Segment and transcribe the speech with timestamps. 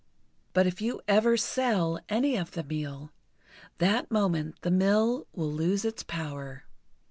[0.53, 3.11] But if you ever sell any of the meal,
[3.77, 6.63] that moment the mill will lose its power."